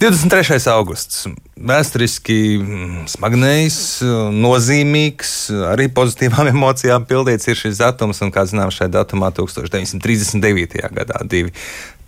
23. 0.00 0.66
augusts. 0.66 1.26
Vēsturiski 1.60 2.36
mm, 2.56 3.04
smagnējs, 3.12 3.78
nozīmīgs, 4.32 5.34
arī 5.68 5.90
pozitīvām 5.92 6.48
emocijām 6.54 7.04
pildīts 7.08 7.50
ir 7.50 7.58
šis 7.60 7.82
datums. 7.82 8.22
Un, 8.24 8.32
kā 8.32 8.46
zinām, 8.48 8.72
šajā 8.72 8.92
datumā 8.96 9.28
1939. 9.36 10.80
gadā 10.96 11.20
divi 11.28 11.52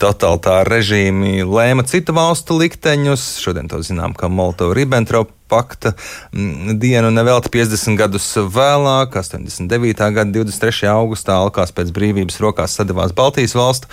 totalitāri 0.03 0.73
režīmi 0.73 1.45
lēma 1.47 1.85
citu 1.87 2.15
valstu 2.17 2.57
likteņus. 2.59 3.29
Šodien 3.45 3.69
to 3.71 3.83
zinām, 3.85 4.17
ka 4.17 4.31
Molotova-Ribbentropa 4.33 5.37
pakta 5.53 5.93
mm, 6.33 6.79
dienu 6.81 7.11
nevelti 7.13 7.51
50 7.53 7.99
gadus 8.01 8.27
vēlāk, 8.55 9.19
89. 9.21 10.01
gada 10.17 10.33
23. 10.33 10.89
augustā 10.89 11.37
Alkās 11.37 11.75
pēc 11.77 11.93
brīvības 11.93 12.41
rokās 12.41 12.79
sadavās 12.79 13.13
Baltijas 13.13 13.53
valstu 13.59 13.91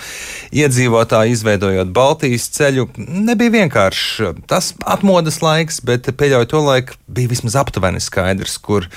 iedzīvotāji, 0.56 1.36
izveidojot 1.36 1.92
Baltijas 1.92 2.48
ceļu. 2.56 2.88
Nebija 3.28 3.58
vienkārši 3.58 4.32
tas 4.48 4.72
atmodas 4.88 5.42
laiks, 5.44 5.49
bet 5.86 6.12
pieļauju 6.20 6.52
to 6.52 6.62
laiku 6.66 7.00
bija 7.08 7.32
vismaz 7.32 7.58
aptuveni 7.60 8.02
skaidrs, 8.04 8.58
kur 8.62 8.88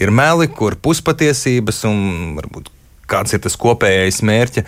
ir 0.00 0.14
meli, 0.14 0.48
kur 0.52 0.78
puspatiesības 0.80 1.84
un 1.88 1.98
varbūt 2.38 2.70
kāds 3.12 3.34
ir 3.34 3.42
tas 3.44 3.58
kopējais 3.60 4.22
mērķa 4.24 4.64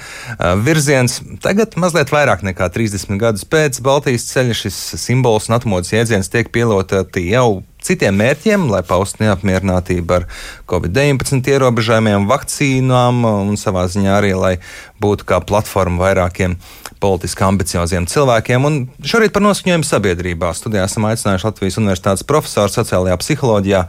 virziens. 0.65 1.21
Tagad, 1.45 1.79
mazliet 1.81 2.13
vairāk 2.13 2.45
nekā 2.47 2.69
30 2.75 3.21
gadus 3.21 3.47
pēc 3.49 3.81
Baltijas 3.85 4.27
ceļa, 4.33 4.57
šis 4.65 4.81
simbols 5.01 5.49
un 5.49 5.59
atmodas 5.59 5.95
jēdziens 5.95 6.31
tiek 6.33 6.51
pielototi 6.55 7.29
jau 7.31 7.63
citiem 7.85 8.17
mērķiem, 8.21 8.67
lai 8.73 8.83
paustu 8.87 9.25
neapmierinātību 9.25 10.17
ar 10.17 10.27
Covid-19 10.71 11.53
ierobežojumiem, 11.55 12.29
vakcīnām 12.31 13.23
un 13.29 13.61
savā 13.61 13.87
ziņā 13.93 14.17
arī, 14.19 14.33
lai 14.39 14.55
būtu 15.03 15.29
kā 15.29 15.41
platforma 15.45 16.07
vairākiem 16.07 16.57
politiski 17.05 17.45
ambicioziem 17.45 18.09
cilvēkiem. 18.09 18.65
Un 18.65 18.83
šorīt 19.05 19.35
par 19.35 19.45
noskaņojumu 19.45 19.89
sabiedrībā 19.89 20.55
studijā 20.57 20.89
esam 20.89 21.09
aicinājuši 21.11 21.51
Latvijas 21.51 21.81
Universitātes 21.83 22.27
profesoru 22.29 22.73
sociālajā 22.73 23.21
psiholoģijā 23.21 23.87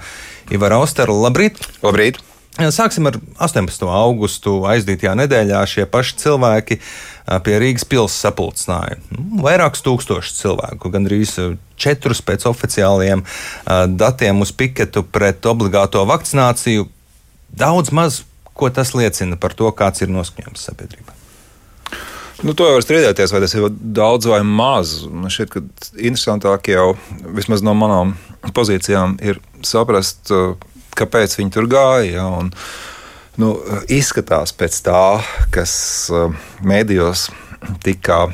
Ivaru 0.55 0.81
Austeru. 0.83 1.19
Labrīt! 1.23 1.61
Labrīt! 1.85 2.34
Sāksim 2.55 3.09
ar 3.09 3.17
18. 3.43 3.83
augustu. 3.91 4.61
Aizdītajā 4.69 5.11
nedēļā 5.19 5.59
šie 5.67 5.83
paši 5.91 6.15
cilvēki 6.21 6.77
pie 7.43 7.55
Rīgas 7.59 7.83
pilsētas 7.89 8.21
sapulcināja. 8.23 8.99
Nu, 9.11 9.41
vairākus 9.43 9.83
tūkstošus 9.83 10.37
cilvēku, 10.39 10.91
gandrīz 10.93 11.33
četrus 11.75 12.21
pēc 12.23 12.45
oficiālajiem 12.47 13.25
datiem 13.99 14.39
uz 14.45 14.53
piketu 14.55 15.03
pret 15.03 15.43
obligāto 15.51 16.05
vakcināciju. 16.07 16.87
Daudz 17.55 17.91
maz, 17.91 18.21
ko 18.55 18.69
tas 18.71 18.93
liecina 18.95 19.35
par 19.35 19.55
to, 19.57 19.67
kāds 19.75 20.05
ir 20.05 20.13
noskaņojums 20.15 20.63
sabiedrībā. 20.69 21.17
Nu, 22.43 22.53
to 22.55 22.69
var 22.71 22.83
strīdēties, 22.83 23.31
vai 23.35 23.41
tas 23.43 23.55
ir 23.55 23.67
daudz 23.71 24.27
vai 24.31 24.41
maz. 24.47 25.01
Man 25.07 25.31
šķiet, 25.31 25.51
ka 25.51 25.63
interesantāk 25.95 26.71
jau 26.71 26.93
vismaz 27.35 27.63
no 27.63 27.75
manām 27.75 28.15
pozīcijām 28.55 29.17
ir 29.23 29.39
saprast, 29.65 30.31
kāpēc 30.97 31.37
viņi 31.39 31.55
tur 31.55 31.69
gāja. 31.71 32.11
Ja, 32.19 32.27
un, 32.41 32.51
nu, 33.41 33.55
izskatās 33.91 34.55
pēc 34.55 34.79
tā, 34.85 35.05
kas 35.55 35.75
mēdījos 36.65 37.29
tika 37.85 38.25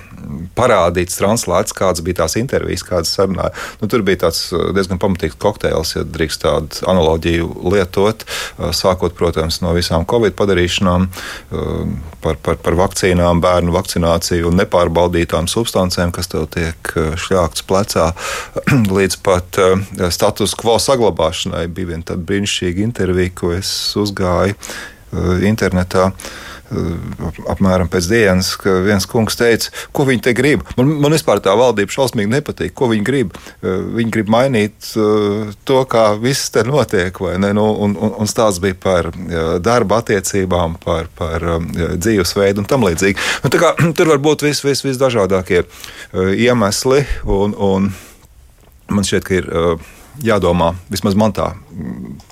parādīts, 0.58 1.18
translēts, 1.20 1.76
kādas 1.76 2.04
bija 2.06 2.22
tās 2.22 2.38
intervijas, 2.40 2.84
kādas 2.86 3.14
sarunāja. 3.16 3.54
Nu, 3.82 3.90
tur 3.92 4.04
bija 4.06 4.26
tāds 4.26 4.44
diezgan 4.76 5.00
pamatīgs 5.02 5.38
kokteils, 5.42 5.96
ja 5.96 6.04
drīkst 6.06 6.44
tādu 6.44 6.86
analoģiju 6.92 7.50
lietot, 7.74 8.26
sākot, 8.76 9.16
protams, 9.18 9.62
no 9.64 9.74
visām 9.78 10.06
covid 10.10 10.36
padarīšanām, 10.40 11.08
par, 12.22 12.40
par, 12.46 12.60
par 12.62 12.78
vakcīnām, 12.80 13.42
bērnu 13.44 13.76
vakcināciju 13.76 14.52
un 14.52 14.62
nepārbaudītām 14.62 15.50
substancēm, 15.52 16.14
kas 16.16 16.32
tev 16.32 16.48
tiek 16.54 16.94
šļāktas 17.26 17.68
plecā, 17.68 18.12
līdz 19.00 19.20
pat 19.26 19.62
status 20.14 20.56
quo 20.60 20.78
saglabāšanai. 20.82 21.68
Bija 21.72 21.94
viena 21.96 22.18
brīnišķīga 22.18 22.86
intervija, 22.86 23.36
ko 23.42 23.56
es 23.58 23.72
uzgāju 24.00 24.58
internetā. 25.48 26.10
Uh, 26.12 26.52
apmēram 27.52 27.90
pēc 27.92 28.08
dienas, 28.12 28.54
ka 28.60 28.74
viens 28.86 29.06
kungs 29.10 29.38
teica, 29.40 29.72
ko 29.96 30.06
viņi 30.08 30.24
te 30.28 30.34
grib. 30.38 30.64
Man, 30.78 30.94
man 31.04 31.16
vispār 31.16 31.42
tā 31.44 31.54
valdība 31.58 31.94
šausmīgi 31.94 32.32
nepatīk, 32.32 32.74
ko 32.78 32.90
viņi 32.92 33.06
grib. 33.08 33.36
Eh, 33.62 33.82
viņi 33.98 34.14
grib 34.14 34.32
mainīt 34.32 34.92
eh, 34.96 35.52
to, 35.68 35.82
kā 35.92 36.12
viss 36.22 36.52
te 36.54 36.64
notiek. 36.68 37.18
Nu, 37.42 37.68
un, 37.86 37.96
un, 37.96 38.14
un 38.24 38.30
stāsts 38.30 38.62
bija 38.64 38.78
par 38.82 39.12
darba 39.64 40.02
attiecībām, 40.02 40.78
par, 40.84 41.10
par 41.18 41.46
dzīvesveidu 41.72 42.64
un 42.64 42.70
tam 42.70 42.86
līdzīgi. 42.88 43.20
Nu, 43.46 43.54
kā, 43.62 43.74
tur 43.98 44.14
var 44.14 44.22
būt 44.24 44.46
vis, 44.48 44.64
vis, 44.66 44.86
visdažādākie 44.88 45.64
eh, 45.64 46.36
iemesli. 46.48 47.04
Un, 47.28 47.58
un 47.58 47.92
man 48.92 49.08
šķiet, 49.08 49.28
ka 49.28 49.40
ir 49.40 49.52
jādomā, 50.22 50.74
vismaz 50.92 51.16
man 51.16 51.36
tā 51.36 51.52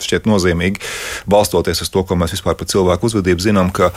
šķiet 0.03 0.27
nozīmīgi, 0.29 0.81
balstoties 1.29 1.83
uz 1.83 1.91
to, 1.93 2.03
ko 2.07 2.17
mēs 2.19 2.35
vispār 2.35 2.57
par 2.59 2.69
cilvēku 2.69 3.09
uzvedību 3.09 3.43
zinām, 3.43 3.71
ka 3.75 3.91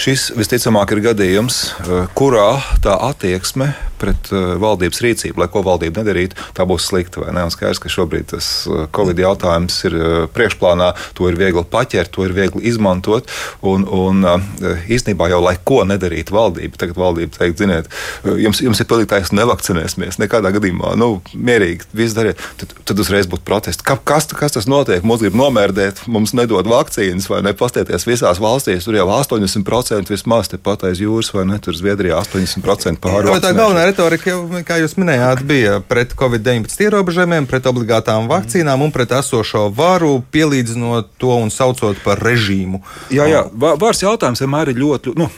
šis 0.00 0.30
visticamāk 0.36 0.94
ir 0.94 1.02
gadījums, 1.08 1.62
eh, 1.82 2.04
kurā 2.18 2.60
tā 2.84 2.96
attieksme 3.10 3.72
pret 4.02 4.32
eh, 4.34 4.54
valdības 4.62 5.02
rīcību, 5.04 5.42
lai 5.42 5.48
ko 5.52 5.62
valdība 5.66 6.02
nedarītu, 6.02 6.38
tā 6.56 6.66
būs 6.68 6.88
slikta. 6.90 7.22
Un 7.28 7.52
skaidrs, 7.54 7.80
ka 7.82 7.92
šobrīd 7.92 8.32
tas 8.34 8.50
eh, 8.66 8.86
Covid 8.94 9.22
jautājums 9.22 9.78
ir 9.88 9.98
priekšplānā, 10.34 10.92
to 11.18 11.28
ir 11.30 11.38
viegli 11.40 11.64
paķert, 11.72 12.12
to 12.14 12.26
ir 12.26 12.36
viegli 12.36 12.64
izmantot. 12.68 13.30
Un, 13.62 13.84
un 13.86 14.24
īstenībā 14.62 15.28
jau 15.30 15.40
lai 15.42 15.54
ko 15.64 15.82
nedarītu 15.88 16.34
valdība, 16.34 16.78
tagad 16.80 16.98
valdība 16.98 17.36
teikt, 17.36 17.60
ziniet, 17.62 17.88
jums, 18.24 18.60
jums 18.64 18.80
ir 18.82 18.88
pilnīgi 18.90 19.10
taisnība, 19.12 19.42
nevakcinēsimies 19.42 20.18
nekādā 20.20 20.52
gadījumā, 20.54 20.94
nu, 21.00 21.14
mierīgi, 21.34 21.88
viss 21.96 22.16
dariet, 22.16 22.40
tad, 22.60 22.74
tad 22.88 23.02
uzreiz 23.02 23.28
būtu 23.30 23.46
protesti. 23.46 23.86
Kas, 23.86 24.28
kas 24.36 24.56
tas 24.56 24.68
notiek? 24.82 25.04
Mums 25.06 25.22
grib 25.22 25.36
nomērdēt, 25.38 26.04
mums 26.10 26.34
nedod 26.36 26.66
vakcīnas, 26.68 27.28
vai 27.30 27.40
ne? 27.46 27.54
Pastieties 27.56 28.06
visās 28.08 28.40
valstīs, 28.42 28.86
tur 28.86 28.96
jau 28.98 29.06
80% 29.14 30.12
vismaz 30.12 30.50
tepat 30.52 30.86
aiz 30.90 31.02
jūras, 31.02 31.30
vai 31.34 31.46
ne? 31.48 31.58
Tur 31.62 31.76
Zviedrijā 31.78 32.18
80% 32.18 33.00
pārāk. 33.02 33.40
Tā 33.42 33.52
galvenā 33.56 33.86
retorika, 33.88 34.36
kā 34.66 34.80
jūs 34.82 34.96
minējāt, 34.98 35.44
bija 35.46 35.78
pret 35.86 36.16
Covid-19 36.18 36.86
ierobežojumiem, 36.88 37.46
pret 37.50 37.68
obligātām 37.70 38.28
vakcīnām 38.30 38.82
un 38.86 38.94
pret 38.94 39.14
esošo 39.18 39.68
varu, 39.76 40.16
pielīdzinot 40.34 41.14
to 41.22 41.36
un 41.38 41.52
saucot 41.54 41.98
par 42.04 42.22
režīmu. 42.22 42.82
Jā, 43.14 43.28
jā. 43.30 43.44
Vārds 43.52 44.02
jautājums 44.02 44.42
vienmēr 44.42 44.72
ir 44.72 44.82
ļoti, 44.82 45.14
nu, 45.18 45.28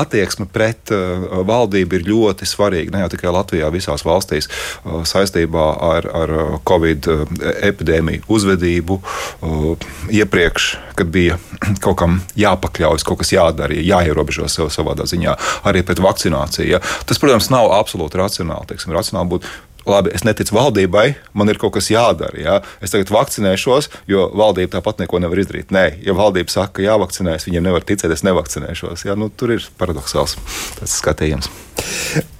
attieksme 0.00 0.48
pret 0.50 0.92
uh, 0.94 1.42
valdību 1.46 2.00
ir 2.00 2.08
ļoti 2.08 2.48
svarīga. 2.48 2.94
Ne 2.94 3.04
jau 3.04 3.12
tikai 3.14 3.32
Latvijā, 3.34 3.70
visās 3.74 4.06
valstīs 4.06 4.48
uh, 4.48 5.02
saistībā 5.08 5.68
ar, 5.92 6.08
ar 6.24 6.34
Covid 6.68 7.10
epidēmiju 7.68 8.24
uzvedību 8.28 8.93
iepriekš, 10.12 10.68
kad 10.98 11.10
bija 11.14 11.38
kaut 11.84 11.98
kam 12.00 12.18
jāpakļaujas, 12.38 13.06
kaut 13.06 13.22
kas 13.22 13.34
jādara, 13.34 13.76
jāierobežo 13.76 14.48
sev 14.52 14.72
savā 14.74 14.96
ziņā, 14.98 15.36
arī 15.68 15.84
pret 15.86 16.02
vakcināciju. 16.02 16.68
Ja. 16.76 16.82
Tas, 17.08 17.20
protams, 17.22 17.50
nav 17.54 17.72
absolūti 17.76 18.20
racionāli. 18.20 18.70
Teiksim, 18.72 18.94
racionāli 18.94 19.34
būtu 19.36 19.54
labi, 19.88 20.12
es 20.16 20.24
neticu 20.26 20.56
valdībai, 20.56 21.06
man 21.36 21.52
ir 21.52 21.60
kaut 21.60 21.76
kas 21.76 21.90
jādara. 21.92 22.38
Jā. 22.40 22.56
Es 22.84 22.94
tagad 22.94 23.12
vakcinēšos, 23.14 23.90
jo 24.10 24.28
valdība 24.36 24.76
tāpat 24.78 25.04
neko 25.04 25.20
nevar 25.24 25.42
izdarīt. 25.42 25.74
Nē, 25.74 25.86
ja 26.06 26.16
valdība 26.16 26.52
saka, 26.52 26.78
ka 26.78 26.86
jāvakcinēs, 26.86 27.48
viņiem 27.48 27.68
nevar 27.68 27.86
ticēt, 27.86 28.12
es 28.14 28.24
nevakcinēšos. 28.26 29.06
Jā, 29.08 29.18
nu, 29.18 29.30
tur 29.30 29.56
ir 29.56 29.68
paradoxāls 29.80 30.38
skatījums. 30.88 31.50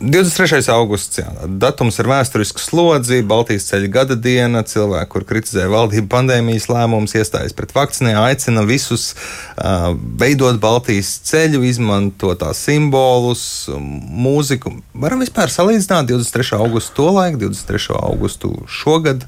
23. 0.01 0.63
augusts, 0.71 1.19
jā, 1.19 1.27
datums 1.61 1.97
ir 1.99 2.09
vēsturisks 2.09 2.69
slodzi, 2.69 3.23
Baltijas 3.27 3.67
ceļa 3.71 3.89
gada 3.93 4.17
diena. 4.19 4.63
Cilvēki, 4.65 5.11
kur 5.11 5.25
kritizē 5.29 5.65
valdību 5.73 6.09
pandēmijas 6.13 6.69
lēmumus, 6.71 7.17
iestājas 7.19 7.55
pret 7.57 7.73
vakcinē, 7.75 8.15
aicina 8.21 8.65
visus 8.69 9.13
uh, 9.15 9.91
veidot 10.21 10.61
Baltijas 10.63 11.11
ceļu, 11.29 11.65
izmantot 11.67 12.41
tās 12.43 12.61
simbolus, 12.67 13.45
mūziku. 13.71 14.77
Varam 15.05 15.25
vispār 15.25 15.53
salīdzināt 15.53 16.11
23. 16.13 16.61
augustu 16.61 16.97
to 17.01 17.11
laiku, 17.17 17.34
23. 17.41 17.99
augustu 17.99 18.55
šogad. 18.71 19.27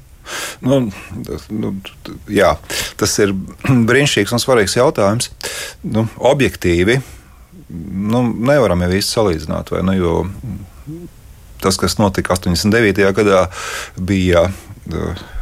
Nu, 0.59 0.81
nu, 1.49 1.69
jā, 2.31 2.55
tas 2.99 3.13
ir 3.23 3.31
brīnišķīgs 3.89 4.35
un 4.35 4.43
svarīgs 4.43 4.75
jautājums. 4.79 5.31
Nu, 5.83 6.07
objektīvi 6.17 6.99
nu, 8.11 8.21
nevaram 8.23 8.81
jau 8.85 8.91
īsti 8.95 9.15
salīdzināt. 9.17 9.71
Vai, 9.73 9.83
nu, 9.87 9.95
jo 9.97 10.13
tas, 11.63 11.79
kas 11.79 11.97
notika 12.01 12.35
89. 12.37 13.07
gadā, 13.17 13.47
bija. 13.97 14.47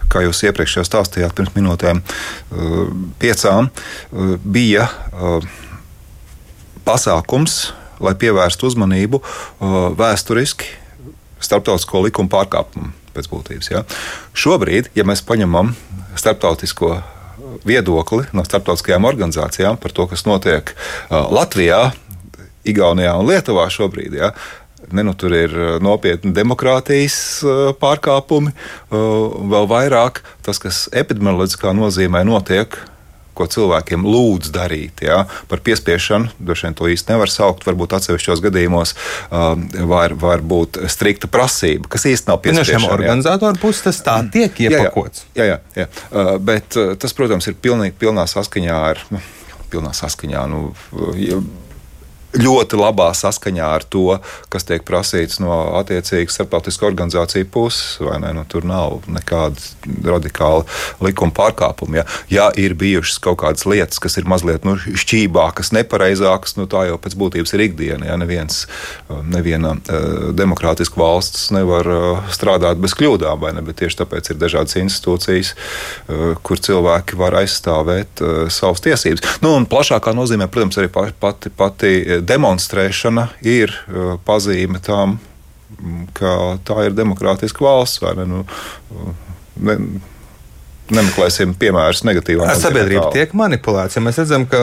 Kā 0.05 0.21
jūs 0.21 0.43
iepriekš 0.45 0.77
jau 0.77 0.83
stāstījāt, 0.85 1.33
pirms 1.35 1.51
minūtēm, 1.57 1.99
piecām, 3.19 3.67
bija 4.45 4.85
pasākums, 6.85 7.57
lai 7.99 8.13
pievērstu 8.21 8.69
uzmanību 8.69 9.19
vēsturiski 9.99 10.69
starptautisko 11.45 12.05
likumu 12.07 12.31
pārkāpumu 12.31 12.91
pēc 13.15 13.29
būtības. 13.31 13.71
Ja. 13.71 13.83
Šobrīd, 14.35 14.91
ja 14.97 15.05
mēs 15.07 15.23
paņemam 15.25 15.73
starptautisko 16.19 16.97
viedokli 17.67 18.25
no 18.35 18.43
starptautiskajām 18.45 19.07
organizācijām 19.07 19.79
par 19.81 19.95
to, 19.95 20.07
kas 20.11 20.25
notiek 20.27 20.75
Latvijā, 21.09 21.89
Igaunijā 22.65 23.13
un 23.19 23.29
Lietuvā 23.29 23.69
šobrīd. 23.71 24.19
Ja, 24.21 24.35
Ne, 24.93 25.01
nu, 25.01 25.15
tur 25.17 25.33
ir 25.33 25.53
nopietni 25.81 26.29
demokrātijas 26.35 27.15
pārkāpumi, 27.81 28.51
vēl 28.91 29.69
vairāk 29.71 30.19
tas, 30.45 30.59
kas 30.61 30.83
epidemioloģiskā 30.93 31.73
nozīmē 31.73 32.21
notiek 32.27 32.77
ko 33.35 33.47
cilvēkiem 33.51 34.05
lūdz 34.07 34.51
darīt. 34.55 35.03
Ja? 35.05 35.23
Par 35.51 35.61
piespiešanu 35.65 36.33
droši 36.39 36.67
vien 36.67 36.77
to 36.77 36.89
īsti 36.91 37.13
nevar 37.13 37.31
saukt. 37.31 37.65
Varbūt 37.67 37.97
atsevišķos 37.99 38.43
gadījumos 38.45 38.95
uh, 38.95 39.53
var, 39.91 40.15
var 40.19 40.43
būt 40.45 40.81
strikta 40.91 41.29
prasība, 41.31 41.89
kas 41.95 42.07
īsti 42.09 42.31
nav 42.31 42.41
piespiešana. 42.45 42.85
No 42.87 42.93
organizatoru 42.95 43.61
puses 43.61 43.85
tas 43.89 44.01
tā 44.05 44.17
tiek 44.33 44.65
iepakots. 44.67 45.27
Jā, 45.37 45.51
jā, 45.51 45.59
jā, 45.75 45.85
jā. 45.85 45.89
Uh, 46.11 46.35
bet 46.41 46.79
uh, 46.79 46.93
tas, 46.99 47.15
protams, 47.17 47.47
ir 47.51 47.59
pilnīgi 47.59 47.97
pilnā 47.99 48.27
saskaņā 48.29 48.81
ar. 48.91 49.03
Nu, 49.13 49.21
pilnā 49.71 49.91
saskaņā. 49.95 50.45
Nu, 50.51 50.69
ja, 51.19 51.41
ļoti 52.39 52.79
labā 52.79 53.09
saskaņā 53.15 53.67
ar 53.77 53.85
to, 53.87 54.17
kas 54.53 54.67
tiek 54.67 54.83
prasīts 54.87 55.39
no 55.43 55.53
attiecīgas 55.79 56.37
starptautiskas 56.37 56.89
organizācijas 56.89 57.49
puses. 57.51 57.99
Nu, 58.25 58.43
tur 58.49 58.65
nav 58.67 59.05
nekāda 59.11 59.61
radikāla 60.05 60.65
likuma 61.03 61.33
pārkāpuma. 61.35 62.01
Ja, 62.01 62.05
ja 62.31 62.47
ir 62.59 62.75
bijušas 62.79 63.19
kaut 63.23 63.39
kādas 63.43 63.65
lietas, 63.69 63.99
kas 64.03 64.17
ir 64.19 64.27
mazliet 64.29 64.65
nu, 64.67 64.75
šķībākas, 64.77 65.73
nepareizākas, 65.75 66.57
nu, 66.59 66.67
tā 66.71 66.85
jau 66.89 66.99
pēc 67.01 67.17
būtības 67.19 67.55
ir 67.55 67.65
ikdiena. 67.67 68.09
Ja, 68.11 68.17
neviens, 68.19 68.65
neviena 69.09 69.75
uh, 69.77 70.29
demokrātiska 70.35 70.99
valsts 70.99 71.49
nevar 71.55 71.89
uh, 71.89 72.33
strādāt 72.33 72.81
bez 72.81 72.95
kļūdām, 72.97 73.47
ne? 73.55 73.63
Bet 73.65 73.79
tieši 73.81 74.01
tāpēc 74.03 74.31
ir 74.31 74.41
dažādas 74.41 74.77
institūcijas, 74.81 75.53
uh, 75.55 76.33
kur 76.45 76.61
cilvēki 76.61 77.19
var 77.19 77.39
aizstāvēt 77.41 78.21
savas 78.53 78.81
tiesības. 78.83 79.39
Nu, 79.43 79.55
plašākā 79.69 80.13
nozīmē, 80.15 80.47
protams, 80.51 80.77
arī 80.81 80.89
pati, 80.91 81.51
pati 81.53 81.91
demonstrēšana 82.27 83.29
ir 83.45 83.73
uh, 83.85 84.15
pazīme 84.25 84.81
tam, 84.83 85.19
ka 86.15 86.57
tā 86.67 86.87
ir 86.87 86.95
demokrātiska 86.95 87.65
valsts. 87.65 88.03
Ne? 88.17 88.25
Nu, 88.29 88.43
ne, 89.59 89.77
nemeklēsim 90.93 91.55
piemērus 91.57 92.03
negatīvām. 92.05 92.51
Sabiedrība 92.59 93.07
tiek 93.13 93.33
manipulēta. 93.37 93.97
Ja 93.97 94.03
mēs 94.05 94.19
redzam, 94.21 94.45
ka 94.49 94.59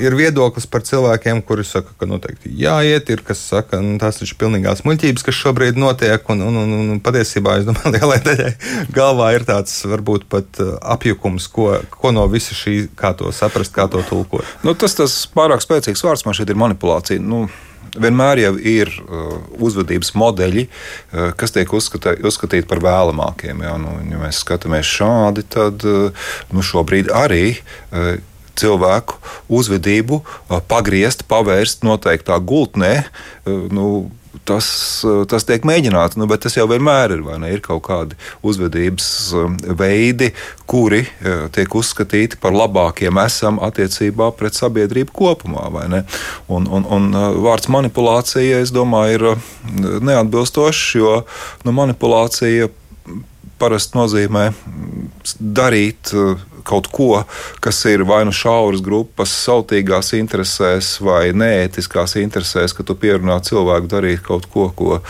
ir 0.00 0.16
viedoklis 0.18 0.66
par 0.70 0.82
cilvēkiem, 0.86 1.42
kuri 1.46 1.64
saka, 1.66 1.94
ka 1.98 2.08
noteikti 2.10 2.50
jāiet, 2.58 3.10
ir 3.12 3.22
kas 3.26 3.42
saka, 3.52 3.76
ka 3.76 3.82
nu, 3.84 3.96
tās 4.02 4.20
ir 4.24 4.32
pilnīgās 4.40 4.82
muļķības, 4.86 5.26
kas 5.26 5.38
šobrīd 5.38 5.78
notiek. 5.80 6.26
Un, 6.34 6.42
un, 6.46 6.58
un, 6.64 6.74
un 6.96 7.00
patiesībā 7.04 7.60
es 7.60 7.68
domāju, 7.68 7.94
lielai 7.96 8.20
daļai 8.26 8.52
galvā 8.96 9.32
ir 9.36 9.46
tāds 9.48 9.78
varbūt 9.86 10.26
pat 10.32 10.62
uh, 10.62 10.76
apjukums, 10.96 11.48
ko, 11.54 11.72
ko 11.94 12.14
no 12.16 12.26
visa 12.32 12.56
šī, 12.58 12.82
kā 12.98 13.14
to 13.18 13.30
saprast, 13.34 13.74
kā 13.76 13.86
to 13.90 14.02
tulkot. 14.10 14.46
Nu, 14.66 14.74
tas 14.78 14.98
tas 14.98 15.20
pārāk 15.34 15.62
spēcīgs 15.64 16.06
vārds 16.06 16.26
man 16.26 16.38
šeit 16.38 16.50
ir 16.50 16.60
manipulācija. 16.60 17.22
Nu, 17.22 17.46
vienmēr 17.98 18.42
jau 18.44 18.54
ir 18.58 18.90
uh, 19.02 19.36
uzvedības 19.62 20.12
modeļi, 20.18 20.66
uh, 20.66 21.30
kas 21.38 21.54
tiek 21.56 21.72
uzskatā, 21.74 22.14
uzskatīti 22.26 22.68
par 22.70 22.82
vēlamākiem. 22.84 23.64
Ja, 23.66 23.76
nu, 23.80 23.96
ja 24.10 24.20
mēs 24.22 24.42
skatāmies 24.44 24.88
šādi, 24.88 25.46
tad 25.50 25.86
uh, 25.88 26.30
nu, 26.54 26.64
šobrīd 26.64 27.10
arī 27.14 27.56
uh, 27.56 28.18
cilvēku 28.60 29.18
uzvedību 29.60 30.20
uh, 30.22 30.60
pagriezt, 30.70 31.26
pavērst 31.30 31.86
noteiktā 31.86 32.38
gultnē. 32.42 32.94
Uh, 33.44 33.66
nu, 33.72 33.86
tas, 34.48 34.66
uh, 35.06 35.22
tas 35.28 35.46
tiek 35.48 35.64
mēģināts, 35.66 36.18
nu, 36.20 36.28
bet 36.30 36.44
tas 36.46 36.56
jau 36.58 36.66
vienmēr 36.70 37.16
ir. 37.16 37.24
Ir 37.50 37.62
kaut 37.64 37.82
kādi 37.88 38.18
uzvedības 38.46 39.08
um, 39.38 39.56
veidi, 39.78 40.30
kuri 40.70 41.02
tiek 41.54 41.74
uzskatīti 41.74 42.38
par 42.40 42.54
labākiem 42.54 43.18
esam 43.22 43.58
attiecībā 43.62 44.30
pret 44.38 44.54
sabiedrību 44.58 45.14
kopumā. 45.14 45.66
Un, 46.50 46.68
un, 46.70 46.86
un 46.86 47.08
vārds 47.42 47.70
manipulācija, 47.72 48.60
es 48.62 48.72
domāju, 48.74 49.34
ir 49.34 50.02
neatbilstošs, 50.06 50.84
jo 51.00 51.16
nu, 51.66 51.74
manipulācija 51.74 52.70
parasti 53.60 53.98
nozīmē 53.98 54.48
darīt 55.40 56.14
kaut 56.64 56.88
ko, 56.92 57.22
kas 57.60 57.84
ir 57.90 58.04
vai 58.08 58.22
nu 58.28 58.34
šauras 58.36 58.82
grupas 58.84 59.32
sautīgās 59.46 60.12
interesēs 60.18 60.92
vai 61.04 61.32
neētiskās 61.36 62.16
interesēs, 62.20 62.74
ka 62.76 62.86
tu 62.86 62.96
pierunā 63.00 63.40
cilvēku 63.46 63.90
darīt 63.90 64.24
kaut 64.26 64.48
ko, 64.52 64.68
ko 64.76 64.98
uh, 65.00 65.04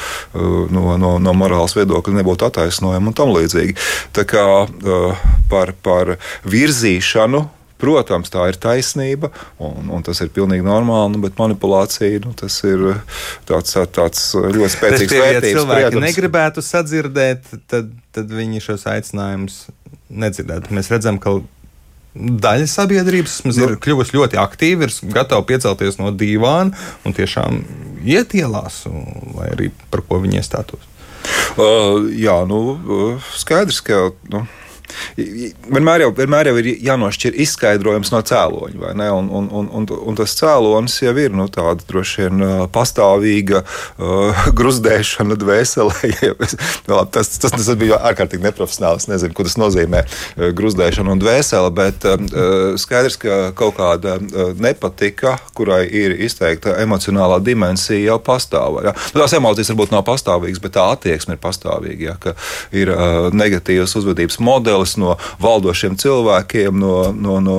no, 0.73 0.97
no, 1.01 1.17
no 1.23 1.37
morāles 1.37 1.77
viedokļa 1.79 2.21
nebūtu 2.21 2.49
attaisnojama 2.49 3.13
un 3.13 3.17
tam 3.17 3.35
līdzīgi. 3.37 3.79
Tā 4.17 4.27
kā 4.29 4.47
uh, 4.65 5.25
par, 5.51 5.75
par 5.85 6.17
virzīšanu 6.49 7.47
Protams, 7.81 8.31
tā 8.33 8.47
ir 8.51 8.59
taisnība, 8.61 9.31
un, 9.63 9.89
un 9.97 10.05
tas 10.07 10.21
ir 10.21 10.33
pilnīgi 10.35 10.65
normāli, 10.67 11.15
nu, 11.15 11.23
bet 11.25 11.39
manipulācija 11.41 12.21
nu, 12.27 12.35
tas 12.37 12.59
ir 12.69 12.83
tāds, 13.49 13.77
tāds 13.95 14.27
ļoti 14.37 14.75
spēcīgs 14.75 15.15
vērtības. 15.17 15.49
Ja 15.49 15.55
cilvēki 15.57 15.87
priedums. 15.87 16.07
negribētu 16.09 16.65
sadzirdēt, 16.67 17.49
tad, 17.73 17.95
tad 18.17 18.37
viņi 18.37 18.61
šos 18.65 18.85
aicinājumus 18.93 19.63
nedzirdētu. 20.11 20.77
Mēs 20.77 20.93
redzam, 20.93 21.21
ka 21.23 21.39
daļa 22.15 22.69
sabiedrības 22.69 23.41
nu, 23.47 23.55
ir 23.55 23.77
kļuvusi 23.81 24.17
ļoti 24.19 24.41
aktīva, 24.43 24.89
ir 24.89 25.13
gatava 25.15 25.47
piecelties 25.47 26.01
no 26.01 26.11
dīvāna 26.11 26.75
un 27.07 27.17
tiešām 27.17 27.63
iet 28.05 28.35
ielās, 28.37 28.83
lai 29.37 29.53
arī 29.55 29.71
par 29.93 30.03
ko 30.09 30.21
viņi 30.23 30.43
iestātos. 30.43 30.89
Uh, 31.55 32.09
jā, 32.17 32.41
nu, 32.49 32.61
uh, 32.75 33.31
skaidrs, 33.39 33.83
ka. 33.85 34.09
Nu 34.33 34.47
Vienmēr 35.17 36.07
jau, 36.07 36.11
vienmēr 36.17 36.51
jau 36.51 36.57
ir 36.61 36.71
jānošķir 36.87 37.37
izskaidrojums 37.45 38.13
no 38.15 38.23
cēloņa, 38.27 38.95
un, 39.15 39.31
un, 39.41 39.49
un, 39.61 39.71
un, 39.81 39.89
un 40.11 40.19
tas 40.19 40.35
cēlonis 40.39 41.01
jau 41.03 41.15
ir 41.21 41.35
nu, 41.37 41.47
tāda 41.53 41.85
droši 41.89 42.27
vien 42.27 42.45
pastāvīga 42.75 43.63
uh, 43.65 44.45
gruzdēšana 44.59 45.39
dvēselē. 45.41 46.13
tas, 47.15 47.33
tas, 47.43 47.55
tas 47.55 47.71
bija 47.81 48.01
ārkārtīgi 48.11 48.47
neprofesionāli. 48.47 49.03
Es 49.03 49.09
nezinu, 49.11 49.37
ko 49.37 49.47
tas 49.47 49.59
nozīmē 49.61 50.05
gruzdēšana 50.57 51.15
un 51.15 51.23
dvēsele, 51.23 51.73
bet 51.77 52.07
uh, 52.09 52.77
skaidrs, 52.81 53.19
ka 53.21 53.41
kaut 53.57 53.77
kāda 53.79 54.19
nepatika, 54.61 55.37
kurai 55.57 55.85
ir 55.87 56.15
izteikta 56.25 56.77
emocionālā 56.83 57.41
dimensija, 57.45 58.01
jau 58.13 58.19
pastāv. 58.25 58.81
Ja? 58.85 58.95
Nu, 59.15 59.23
tās 59.23 59.35
emocijas 59.37 59.71
varbūt 59.73 59.95
nav 59.95 60.05
pastāvīgas, 60.09 60.63
bet 60.63 60.77
tā 60.77 60.87
attieksme 60.95 61.37
ir 61.37 61.43
pastāvīga. 61.43 62.15
Ja? 62.15 62.35
Ir 62.77 62.93
uh, 62.95 63.29
negatīvas 63.35 63.95
uzvedības 64.01 64.41
modelis 64.43 64.80
modelis 64.81 64.97
no 64.97 65.17
valdošiem 65.41 65.97
cilvēkiem, 65.97 66.79
no, 66.79 67.13
no, 67.13 67.41
no 67.41 67.59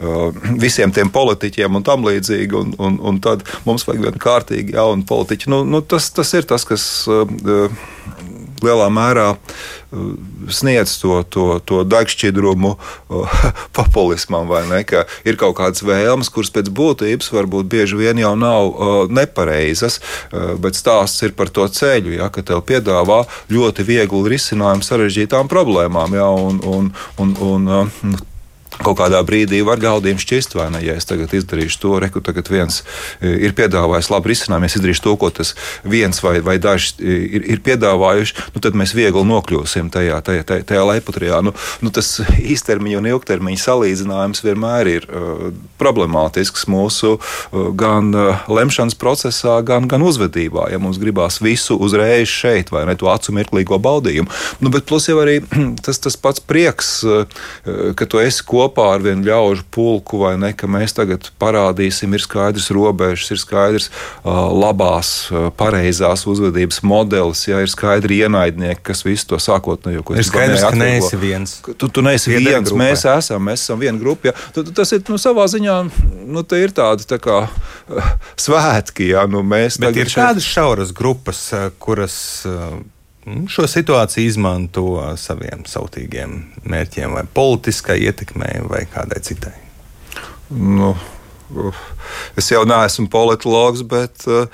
uh, 0.00 0.32
visiem 0.60 0.92
tiem 0.92 1.10
politiķiem 1.10 1.76
un 1.76 1.84
tam 1.84 2.04
līdzīgi. 2.04 2.54
Un, 2.54 2.74
un, 2.78 2.98
un 3.00 3.20
tad 3.20 3.44
mums 3.64 3.86
vajag 3.86 4.08
vienu 4.08 4.18
kārtīgi 4.22 4.74
jaunu 4.74 5.04
politiķu. 5.08 5.50
Nu, 5.50 5.64
nu, 5.64 5.82
tas, 5.82 6.10
tas 6.10 6.32
ir 6.34 6.44
tas, 6.44 6.64
kas. 6.64 7.06
Uh, 7.08 7.70
lielā 8.64 8.88
mērā 8.92 9.26
uh, 9.34 10.08
sniedz 10.52 10.96
to, 11.00 11.20
to, 11.28 11.46
to 11.64 11.82
degšķidrumu 11.88 12.74
uh, 12.74 13.38
populismam, 13.78 14.48
vai 14.50 14.64
ne? 14.70 14.82
Ka 14.88 15.04
ir 15.28 15.38
kaut 15.40 15.58
kādas 15.60 15.84
vēlmes, 15.86 16.32
kuras 16.34 16.52
pēc 16.54 16.72
būtības 16.74 17.30
varbūt 17.34 17.70
bieži 17.76 18.00
vien 18.00 18.20
jau 18.20 18.34
nav 18.38 18.68
uh, 18.68 18.92
nepareizas, 19.12 20.00
bet 20.60 20.76
stāsts 20.78 21.22
ir 21.26 21.34
par 21.36 21.50
to 21.54 21.66
ceļu, 21.70 22.16
ja, 22.18 22.28
ka 22.32 22.42
tev 22.46 22.64
piedāvā 22.66 23.22
ļoti 23.52 23.86
vieglu 23.86 24.24
risinājumu 24.32 24.84
sarežģītām 24.84 25.50
problēmām. 25.52 26.16
Ja, 26.18 26.28
un, 26.28 26.60
un, 26.64 26.92
un, 27.20 27.34
un, 27.44 28.16
Kaut 28.82 28.98
kādā 28.98 29.20
brīdī 29.26 29.60
var 29.66 29.78
gaudījums 29.82 30.24
šķist, 30.24 30.56
vai 30.58 30.68
ne? 30.74 30.80
Ja 30.84 30.96
es 30.98 31.06
tagad 31.08 31.32
izdarīšu 31.36 31.80
to, 31.82 31.92
reku, 32.02 32.22
tagad 32.24 32.48
viens 32.50 32.80
e, 33.20 33.30
ir 33.46 33.54
piedāvājis 33.56 34.10
labu 34.10 34.30
risinājumu, 34.32 34.66
es 34.68 34.76
izdarīšu 34.78 35.04
to, 35.04 35.14
ko 35.20 35.30
tas 35.34 35.54
viens 35.86 36.20
vai, 36.24 36.38
vai 36.44 36.56
daži 36.62 36.94
e, 36.98 37.16
ir, 37.38 37.46
ir 37.54 37.62
piedāvājuši, 37.64 38.36
nu, 38.54 38.62
tad 38.64 38.78
mēs 38.78 38.94
viegli 38.96 39.22
nokļūsim 39.28 39.90
tajā, 39.94 40.18
tajā, 40.26 40.46
tajā, 40.48 40.66
tajā 40.70 40.84
leipatrijā. 40.90 41.40
Nu, 41.46 41.54
nu, 41.84 41.92
tas 41.94 42.16
īstermiņa 42.40 43.00
un 43.00 43.10
ilgtermiņa 43.12 43.62
salīdzinājums 43.62 44.44
vienmēr 44.44 44.90
ir 44.90 45.08
uh, 45.08 45.46
problemātisks 45.80 46.66
mūsu 46.70 47.14
uh, 47.16 47.68
gan 47.78 48.10
uh, 48.16 48.44
lemšanas 48.50 48.98
procesā, 48.98 49.60
gan, 49.66 49.88
gan 49.90 50.04
uzvedībā. 50.04 50.68
Ja 50.72 50.80
mums 50.82 51.00
gribās 51.02 51.40
visu 51.44 51.78
uzreiz 51.78 52.30
šeit, 52.30 52.72
vai 52.74 52.84
ne 52.88 52.96
to 52.98 53.10
acu 53.12 53.34
mirklīgo 53.36 53.78
baudījumu. 53.82 54.30
Nu, 54.64 54.72
bet 54.74 54.88
plus 54.88 55.08
jau 55.10 55.20
arī 55.22 55.40
tas, 55.84 56.02
tas 56.02 56.18
pats 56.20 56.42
prieks, 56.42 56.96
uh, 57.06 57.24
ka 57.98 58.08
tu 58.10 58.22
esi 58.22 58.44
kopā 58.46 58.63
kopā 58.64 58.94
ar 58.96 59.04
vienu 59.04 59.26
ļaužu 59.28 59.66
pulku, 59.74 60.20
vai 60.24 60.34
ne, 60.40 60.52
ka 60.56 60.68
mēs 60.70 60.96
tagad 60.96 61.28
parādīsim, 61.40 62.14
ir 62.16 62.24
skaidrs 62.24 62.70
robežas, 62.74 63.30
ir 63.34 63.40
skaidrs 63.40 63.90
uh, 63.90 64.48
labās, 64.54 65.12
uh, 65.30 65.48
pareizās 65.56 66.24
uzvedības 66.30 66.82
modelis, 66.86 67.44
ja 67.48 67.60
ir 67.62 67.70
skaidri 67.72 68.22
ienaidnieki, 68.24 68.82
kas 68.86 69.04
visu 69.06 69.34
to 69.34 69.40
sākotnējo, 69.42 70.04
ko 70.06 70.16
ir 70.16 70.26
skaidrs, 70.26 70.64
ka 70.64 70.78
neesi 70.78 71.20
viens. 71.20 71.58
Tu, 71.64 71.88
tu 71.88 72.04
neesi 72.04 72.32
Viena 72.32 72.56
viens, 72.56 72.70
grupē. 72.70 72.88
mēs 72.88 73.04
esam, 73.14 73.44
mēs 73.50 73.66
esam 73.66 73.82
viena 73.82 74.00
grupa. 74.00 74.30
Ja. 74.30 74.36
Tu, 74.54 74.64
tas 74.74 74.94
ir 74.96 75.04
nu, 75.10 75.20
savā 75.20 75.46
ziņā, 75.50 75.76
nu, 76.24 76.46
ir 76.58 76.74
tādi 76.74 77.06
tā 77.10 77.20
kā 77.22 77.44
svētki, 78.40 79.12
ja 79.12 79.26
nu, 79.30 79.44
mēs. 79.46 79.78
Bet 79.82 79.98
ir 79.98 80.10
šeit... 80.10 80.22
kādas 80.22 80.48
šauras 80.48 80.94
grupas, 80.96 81.46
kuras. 81.82 82.18
Uh, 82.48 82.82
šo 83.48 83.64
situāciju 83.70 84.28
izmanto 84.28 84.86
saviem 85.20 85.64
sautīgiem 85.68 86.36
mērķiem, 86.68 87.16
vai 87.16 87.24
politiskai 87.34 87.98
ietekmei, 88.04 88.60
vai 88.68 88.84
kādai 88.90 89.22
citai. 89.24 89.56
Nu, 90.52 90.92
uh 91.54 91.84
es 92.40 92.50
jau 92.52 92.64
neesmu 92.68 93.08
politologs, 93.12 93.84
bet 93.88 94.26
uh, 94.28 94.46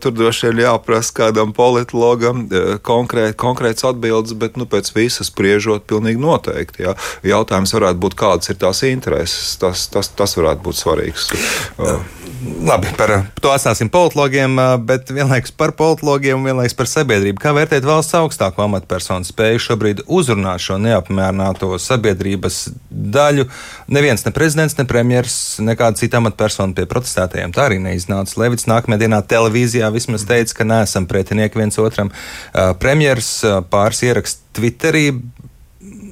tur 0.00 0.14
droši 0.16 0.50
vien 0.50 0.64
jāprasa 0.66 1.16
kādam 1.22 1.54
politologam 1.56 2.46
uh, 2.46 2.76
konkrēt, 2.86 3.36
konkrēts 3.40 3.86
atbildes, 3.88 4.36
bet 4.38 4.58
nu, 4.60 4.68
pēc 4.70 4.92
visas 4.96 5.30
spriežot, 5.32 5.86
pilnīgi 5.90 6.22
noteikti. 6.22 6.86
Jā. 6.88 6.96
Jautājums 7.26 7.74
varētu 7.76 8.02
būt, 8.02 8.18
kādas 8.20 8.52
ir 8.52 8.60
tās 8.60 8.84
intereses. 8.88 9.56
Tas, 9.60 9.86
tas, 9.92 10.12
tas 10.16 10.36
varētu 10.38 10.66
būt 10.66 10.82
svarīgs. 10.82 11.30
Uh. 11.78 12.00
Labi, 12.40 12.88
par 12.96 13.10
to 13.36 13.50
atstāsim 13.52 13.90
politologiem, 13.92 14.54
bet 14.88 15.10
vienlaikus 15.12 15.52
par 15.52 15.74
politologiem 15.76 16.38
un 16.38 16.46
vienlaikus 16.48 16.76
par 16.76 16.88
sabiedrību. 16.88 17.40
Kā 17.42 17.52
vērtēt 17.52 17.84
valsts 17.84 18.16
augstāko 18.16 18.64
amatpersonu 18.64 19.28
spēju 19.28 19.60
šobrīd 19.60 20.00
uzrunāt 20.08 20.64
šo 20.64 20.78
neapmierināto 20.80 21.68
sabiedrības 21.76 22.62
daļu? 22.88 23.44
Neviens, 23.92 24.24
ne 24.24 24.32
prezidents, 24.32 24.78
ne 24.78 24.86
premjers, 24.88 25.36
nekāda 25.60 26.00
cita 26.00 26.20
amatpersona 26.22 26.76
pie 26.78 26.88
protestētajiem 26.90 27.54
tā 27.56 27.68
arī 27.68 27.78
neiznāca. 27.82 28.38
Levits 28.42 28.68
nākamajā 28.70 29.04
dienā 29.04 29.20
televīzijā 29.30 29.90
vismaz 29.94 30.26
teica, 30.28 30.56
ka 30.58 30.66
neesam 30.68 31.06
pretinieki 31.10 31.60
viens 31.60 31.78
otram. 31.82 32.12
Premjers 32.82 33.30
pāris 33.72 34.02
ieraksts 34.06 34.42
Twitterī 34.56 35.06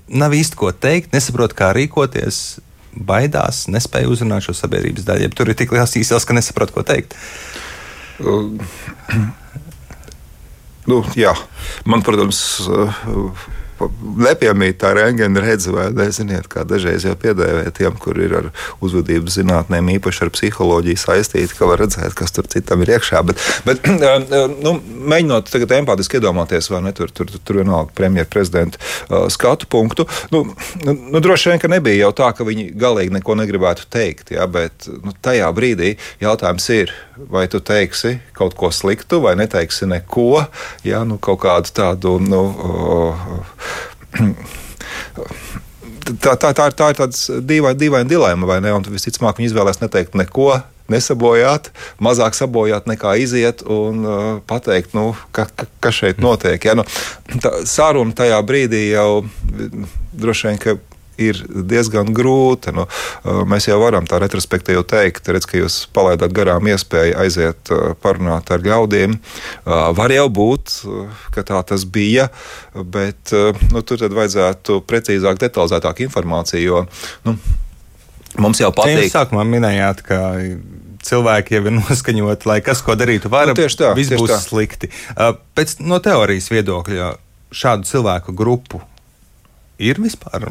nav 0.08 0.34
īsti 0.36 0.58
ko 0.58 0.72
teikt, 0.72 1.12
nesaprot, 1.12 1.52
kā 1.56 1.72
rīkoties 1.76 2.60
baidās, 2.98 3.66
nespēja 3.70 4.08
uzrunāt 4.10 4.46
šo 4.46 4.54
sabiedrības 4.56 5.06
daļu. 5.06 5.26
Ja 5.26 5.34
tur 5.34 5.52
ir 5.52 5.58
tik 5.58 5.74
liels 5.74 5.94
īsils, 6.00 6.26
ka 6.26 6.36
nesaprot, 6.36 6.72
ko 6.74 6.86
teikt. 6.86 7.18
Nu, 10.88 11.02
jā, 11.12 11.34
man, 11.84 12.00
protams, 12.00 12.38
nepiemīt 14.18 14.78
tā 14.82 14.92
rengena 14.96 15.42
redze, 15.42 15.72
vai 15.74 15.88
neziniet, 15.94 16.48
kā 16.50 16.64
dažreiz 16.68 17.06
jau 17.06 17.14
piedēvē 17.18 17.68
tiem, 17.76 17.96
kur 18.00 18.18
ir 18.20 18.34
ar 18.40 18.48
uzvedības 18.84 19.38
zinātnēm, 19.38 19.92
īpaši 19.96 20.24
ar 20.26 20.32
psiholoģiju 20.34 21.00
saistīti, 21.00 21.56
ka 21.58 21.68
var 21.70 21.82
redzēt, 21.84 22.14
kas 22.18 22.34
tur 22.34 22.48
citam 22.50 22.82
ir 22.84 22.94
iekšā. 22.96 23.22
Bet, 23.28 23.44
bet 23.66 23.88
nu, 24.64 24.74
mēģinot 25.12 25.50
tagad 25.52 25.76
empātiski 25.78 26.18
iedomāties, 26.18 26.70
vai 26.72 26.82
ne, 26.86 26.94
tur, 26.96 27.12
tur, 27.14 27.30
tur 27.30 27.60
vienalga 27.60 27.94
premjerprezidenta 27.98 28.80
uh, 28.80 29.28
skatu 29.32 29.70
punktu, 29.70 30.08
nu, 30.34 30.44
nu, 30.82 30.96
nu, 31.14 31.22
droši 31.24 31.52
vien, 31.52 31.62
ka 31.62 31.70
nebija 31.70 32.02
jau 32.06 32.12
tā, 32.22 32.32
ka 32.36 32.46
viņi 32.48 32.70
galīgi 32.78 33.14
neko 33.18 33.38
negribētu 33.38 33.88
teikt, 33.92 34.34
ja, 34.34 34.48
bet 34.50 34.88
nu, 34.90 35.14
tajā 35.22 35.50
brīdī 35.54 35.94
jautājums 36.22 36.68
ir, 36.74 36.94
vai 37.30 37.46
tu 37.50 37.60
teiksi 37.62 38.18
kaut 38.36 38.54
ko 38.58 38.70
sliktu 38.74 39.22
vai 39.24 39.34
neteiksi 39.38 39.88
neko, 39.90 40.44
ja, 40.86 41.02
nu, 41.06 41.18
kaut 41.22 41.42
kādu 41.46 41.74
tādu, 41.74 42.18
nu, 42.22 42.42
uh, 42.52 43.67
tā, 46.22 46.34
tā, 46.36 46.52
tā, 46.54 46.66
tā 46.72 46.90
ir 46.92 46.98
tāds 46.98 47.28
dīvains 47.44 47.78
dīvain 47.78 48.10
dilemma, 48.10 48.48
vai 48.48 48.58
ne? 48.64 48.72
Un 48.76 48.86
visticamāk, 48.88 49.38
viņi 49.38 49.52
izvēlēs 49.52 49.82
neteikt 49.84 50.18
neko. 50.18 50.52
Nesabojāt, 50.88 51.66
mazāk 52.00 52.32
sabojāt 52.32 52.86
nekā 52.88 53.10
iziet 53.20 53.60
un 53.60 54.06
uh, 54.08 54.28
pateikt, 54.48 54.94
nu, 54.96 55.10
ka, 55.36 55.44
ka, 55.52 55.66
kas 55.84 55.98
šeit 55.98 56.22
notiek. 56.24 56.64
Ja? 56.64 56.72
Nu, 56.78 56.86
tā 57.44 57.50
saruna 57.68 58.16
tajā 58.16 58.38
brīdī 58.48 58.86
jau 58.94 59.26
droši 60.16 60.48
vien 60.48 60.62
ir 61.18 61.40
diezgan 61.48 62.12
grūta. 62.16 62.72
Nu, 62.74 62.86
mēs 63.48 63.68
jau 63.68 63.78
varam 63.82 64.06
tā 64.08 64.20
retrospektīvi 64.22 64.84
teikt, 64.88 65.28
redz, 65.34 65.48
ka 65.48 65.60
jūs 65.60 65.80
palaidāt 65.94 66.34
garām 66.36 66.68
iespēju 66.70 67.18
aiziet 67.24 67.72
parunāt 68.02 68.52
ar 68.54 68.64
ļaudīm. 68.64 69.18
Var 69.66 70.16
jau 70.16 70.26
būt, 70.40 70.74
ka 71.34 71.46
tā 71.46 71.62
tas 71.68 71.84
bija, 71.84 72.28
bet 72.74 73.34
nu, 73.74 73.82
tur 73.82 74.00
tad 74.02 74.16
vajadzētu 74.16 74.82
precīzāk, 74.88 75.40
detalizētāk 75.42 76.04
informāciju, 76.06 76.64
jo 76.68 76.84
nu, 77.26 77.38
mums 78.42 78.62
jau 78.62 78.72
patīk. 78.74 79.06
Jūs 79.06 79.16
sākumā 79.16 79.46
minējāt, 79.48 80.04
ka 80.06 80.20
cilvēki 81.08 81.58
jau 81.58 81.64
ir 81.64 81.76
noskaņoti, 81.80 82.50
lai 82.50 82.60
kas 82.64 82.82
ko 82.84 82.96
darītu, 82.98 83.30
var, 83.32 83.50
nu, 83.50 83.58
tieši 83.58 83.82
tā, 83.82 83.92
viss 83.98 84.14
būs 84.14 84.34
tā. 84.34 84.40
slikti. 84.42 84.92
Pēc 85.58 85.78
no 85.84 86.00
teorijas 86.04 86.50
viedokļa 86.52 87.12
šādu 87.54 87.88
cilvēku 87.88 88.34
grupu 88.36 88.82
ir 89.80 90.00
vispār 90.02 90.50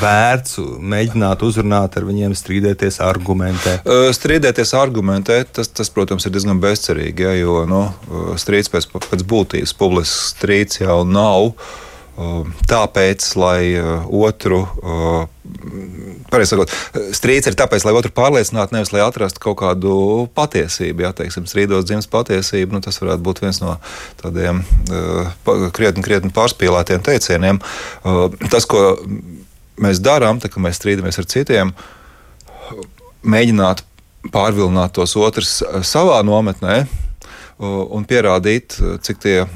vērts 0.00 0.58
mēģināt 0.80 1.44
uzrunāt 1.44 1.98
ar 1.98 2.06
viņiem, 2.08 2.32
strīdēties, 2.38 3.00
argumentēt? 3.04 3.88
Strīdēties, 4.16 4.74
argumentēt, 4.80 5.52
tas, 5.58 5.68
tas 5.68 5.92
protams, 5.92 6.24
ir 6.24 6.34
diezgan 6.34 6.62
bezcerīgi, 6.62 7.26
ja, 7.26 7.34
jo 7.36 7.62
nu, 7.68 7.86
strīds 8.40 8.72
pēc, 8.72 8.88
pēc 8.94 9.26
būtības, 9.28 9.76
publisks 9.76 10.34
strīds 10.34 10.80
jau 10.80 11.02
nav. 11.08 11.52
Tāpēc, 12.14 13.24
lai 13.42 13.74
otru, 14.06 14.60
sakot, 16.30 16.70
strīds 17.10 17.50
ir 17.50 17.56
tāpēc, 17.58 17.82
lai 17.82 17.94
otru 17.98 18.12
pārliecinātu, 18.14 18.76
nevis 18.76 18.92
lai 18.94 19.02
atrastu 19.02 19.42
kaut 19.42 19.58
kādu 19.64 19.94
patiesību. 20.38 21.02
Ja 21.02 21.10
teiksim, 21.10 21.48
strīdos 21.50 21.88
dzimst 21.88 22.12
patiesība, 22.14 22.76
nu, 22.76 22.82
tas 22.86 23.02
varētu 23.02 23.26
būt 23.26 23.42
viens 23.42 23.58
no 23.64 23.74
tādiem 24.22 24.62
krietni, 25.74 26.06
krietni 26.06 26.30
pārspīlētiem 26.38 27.02
teicieniem. 27.02 27.58
Tas, 28.46 28.70
ko 28.70 28.94
mēs 29.80 30.02
darām, 30.02 30.40
tā, 30.40 30.50
kad 30.52 30.62
mēs 30.62 30.78
strīdamies 30.80 31.18
ar 31.20 31.28
citiem, 31.30 31.72
mēģināt 33.24 33.84
pārvilināt 34.32 34.94
tos 34.96 35.16
otrus 35.20 35.58
eh, 35.62 35.82
savā 35.86 36.20
nometnē 36.26 36.84
un 37.58 38.04
pierādīt, 38.08 38.78
eh, 38.80 38.96
cik 39.02 39.20
tie 39.22 39.36
eh, 39.44 39.48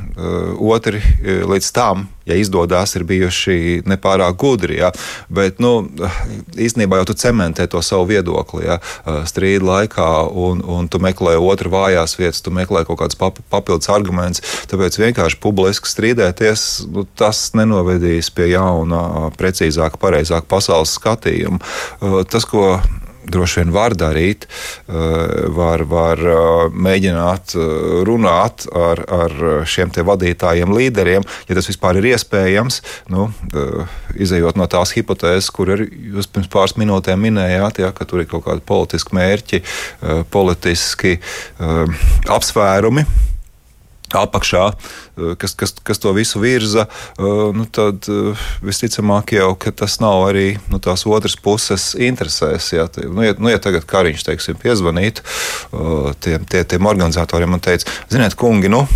otri 0.58 1.00
līdz 1.22 1.70
tam, 1.74 2.06
ja 2.28 2.36
izdodas, 2.38 2.94
ir 2.96 3.04
bijuši 3.08 3.82
nepārāk 3.88 4.36
gudri. 4.38 4.78
Ja? 4.78 4.90
Bet 5.32 5.58
nu, 5.62 5.88
īstenībā 6.54 7.00
jau 7.00 7.08
tu 7.10 7.16
cementē 7.18 7.66
to 7.70 7.82
savu 7.82 8.08
viedokli 8.10 8.66
ja? 8.68 8.78
strīdu 9.26 9.66
laikā, 9.66 10.08
un, 10.30 10.60
un 10.62 10.88
tu 10.92 11.00
meklē 11.02 11.38
otru 11.40 11.72
vājās 11.72 12.18
vietas, 12.20 12.42
tu 12.44 12.52
meklē 12.54 12.84
kaut 12.88 13.00
kādus 13.00 13.18
papildus 13.18 13.90
argumentus. 13.92 14.44
Tāpēc 14.70 15.00
vienkārši 15.00 15.40
publiski 15.42 15.90
strīdēties, 15.90 16.68
nu, 16.92 17.06
tas 17.18 17.48
nenovedīs 17.58 18.30
pie 18.34 18.52
jauna, 18.52 19.32
precīzāka, 19.40 20.00
pareizāka 20.00 20.46
pasaules 20.50 20.94
skatījuma. 20.98 21.62
Tas, 22.28 22.44
ko 22.48 22.76
droši 23.32 23.62
vien 23.62 23.72
var 23.74 23.94
darīt, 23.98 24.46
eh, 24.88 24.94
var, 25.54 25.84
var 25.88 26.18
eh, 26.18 26.64
mēģināt 26.72 27.54
eh, 27.56 27.68
runāt 28.08 28.66
ar, 28.72 29.02
ar 29.08 29.36
šiem 29.68 29.92
vadītājiem, 30.08 30.72
līderiem, 30.74 31.24
ja 31.48 31.56
tas 31.56 31.68
vispār 31.70 31.98
ir 31.98 32.10
iespējams. 32.12 32.82
Nu, 33.12 33.28
izējot 34.20 34.58
no 34.60 34.66
tās 34.70 34.92
hipotēzes, 34.94 35.48
kur 35.54 35.72
arī 35.74 35.88
jūs 36.14 36.28
pirms 36.30 36.50
pāris 36.52 36.76
minūtēm 36.78 37.24
minējāt, 37.24 37.80
ja, 37.82 37.90
ka 37.96 38.06
tur 38.08 38.22
ir 38.22 38.28
kaut 38.30 38.44
kādi 38.46 38.62
politiski 38.68 39.16
mērķi, 39.16 39.62
politiski 40.30 41.16
apsvērumi 42.28 43.06
apakšā, 44.14 44.64
eh, 44.72 45.34
kas, 45.38 45.54
kas, 45.58 45.74
kas 45.82 45.98
to 45.98 46.12
visu 46.16 46.40
virza, 46.40 46.86
eh, 46.86 47.22
nu 47.54 47.66
tad 47.70 48.08
eh, 48.08 48.46
visticamāk 48.62 49.34
jau 49.36 49.52
tas 49.58 49.98
nav 50.00 50.28
arī 50.30 50.58
nu, 50.72 50.78
tās 50.78 51.06
otras 51.06 51.36
puses 51.36 51.94
interesēs. 51.94 52.72
Ja, 52.72 52.88
nu, 53.08 53.22
ja, 53.22 53.34
nu, 53.38 53.50
ja 53.52 53.58
tagad 53.58 53.86
Kariņš 53.88 54.24
teiksim, 54.24 54.56
piezvanītu 54.60 55.22
tiem, 56.20 56.44
tie, 56.48 56.64
tiem 56.64 56.86
organizatoriem 56.86 57.52
un 57.52 57.60
teica, 57.60 57.88
ziniet, 58.10 58.34
kungi, 58.38 58.70
nu, 58.72 58.86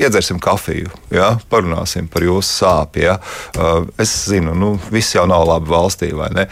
iedzersim 0.00 0.38
kafiju, 0.40 0.90
ja? 1.12 1.34
parunāsim 1.50 2.08
par 2.10 2.24
jūsu 2.24 2.62
sāpju. 2.62 3.04
Ja? 3.04 3.18
Es 4.00 4.14
zinu, 4.30 4.54
nu, 4.56 4.72
viss 4.92 5.14
jau 5.14 5.26
nav 5.28 5.44
labi 5.48 5.70
valstī, 5.70 6.10
vai 6.16 6.30
ne? 6.36 6.46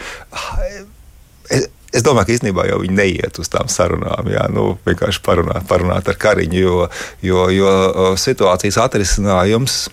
Es 1.95 2.05
domāju, 2.05 2.27
ka 2.29 2.35
īstenībā 2.35 2.67
jau 2.69 2.81
viņi 2.83 2.97
neiet 2.97 3.39
uz 3.41 3.49
tām 3.49 3.69
sarunām. 3.71 4.29
Jā, 4.29 4.45
nu, 4.53 4.75
vienkārši 4.85 5.23
parunāt, 5.25 5.65
parunāt 5.69 6.09
ar 6.11 6.19
Kariņu, 6.21 6.59
jo, 6.59 6.83
jo, 7.25 7.47
jo 7.53 7.71
situācijas 8.19 8.77
atrisinājums 8.83 9.87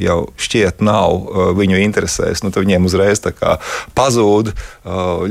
jau 0.00 0.18
šķiet 0.40 0.80
nav 0.84 1.26
viņu 1.58 1.80
interesēs. 1.84 2.40
Nu, 2.44 2.52
viņiem 2.54 2.88
uzreiz 2.88 3.20
pazūd 3.98 4.52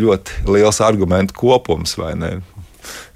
ļoti 0.04 0.46
liels 0.51 0.82
argumentu 0.86 1.38
kopums? 1.42 1.98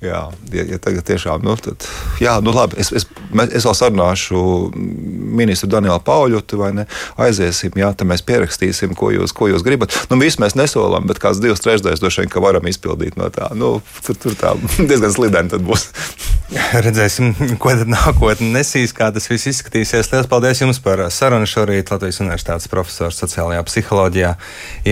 Jā, 0.04 0.22
ja, 0.54 0.66
ja 0.70 0.80
tagad 0.82 1.06
tiešām, 1.08 1.46
nu, 1.46 1.56
tad, 1.58 1.86
jā, 2.22 2.36
nu 2.44 2.54
labi, 2.54 2.78
es, 2.82 2.92
es, 2.96 3.08
es 3.48 3.66
vēl 3.66 3.76
sarunāšu 3.78 4.42
ministru 4.76 5.70
Danielu 5.72 6.02
Pauļotu, 6.06 6.60
vai 6.60 6.72
ne? 6.76 6.86
Aiziesim, 7.22 7.74
jā, 7.80 7.92
tad 7.96 8.10
mēs 8.10 8.24
pierakstīsim, 8.28 8.94
ko 8.98 9.12
jūs, 9.16 9.34
ko 9.36 9.50
jūs 9.50 9.66
gribat. 9.66 9.96
Nu, 10.12 10.20
visu 10.22 10.44
mēs 10.44 10.58
nesolam, 10.60 11.08
bet 11.10 11.22
kāds 11.24 11.42
divas 11.44 11.64
trešdaļas 11.66 12.04
droši 12.04 12.24
vien, 12.24 12.34
ka 12.34 12.44
varam 12.44 12.68
izpildīt 12.70 13.18
no 13.20 13.32
tā. 13.34 13.50
Nu, 13.58 13.78
tur, 14.06 14.20
tur 14.22 14.38
tā 14.40 14.54
diezgan 14.90 15.16
slideni 15.16 15.54
tad 15.56 15.66
būs. 15.66 15.90
Redzēsim, 16.86 17.34
ko 17.62 17.74
tad 17.74 17.90
nākotnē 17.90 18.52
nesīs, 18.60 18.94
kā 18.96 19.10
tas 19.16 19.26
viss 19.32 19.50
izskatīsies. 19.50 20.12
Lielas 20.12 20.30
paldies 20.30 20.62
jums 20.62 20.82
par 20.84 21.02
sarunu 21.14 21.48
šorīt. 21.50 21.90
Latvijas 21.94 22.22
Universitātes 22.22 22.70
profesors 22.72 23.18
sociālajā 23.24 23.64
psiholoģijā 23.66 24.36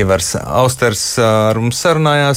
Ivars 0.02 0.34
Austers 0.42 1.04
ar 1.22 1.60
mums 1.62 1.82
sarunājās. 1.84 2.24